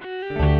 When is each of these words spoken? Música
Música 0.00 0.59